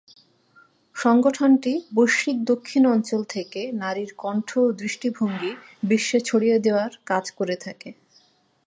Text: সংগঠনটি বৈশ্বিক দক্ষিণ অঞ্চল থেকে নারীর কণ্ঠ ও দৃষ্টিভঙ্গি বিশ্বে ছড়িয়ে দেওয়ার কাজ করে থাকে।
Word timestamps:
সংগঠনটি 0.95 1.73
বৈশ্বিক 1.95 2.37
দক্ষিণ 2.43 2.83
অঞ্চল 2.85 3.21
থেকে 3.25 3.61
নারীর 3.73 4.11
কণ্ঠ 4.17 4.49
ও 4.59 4.67
দৃষ্টিভঙ্গি 4.73 5.51
বিশ্বে 5.83 6.19
ছড়িয়ে 6.19 6.57
দেওয়ার 6.59 6.91
কাজ 7.05 7.25
করে 7.31 7.55
থাকে। 7.55 7.89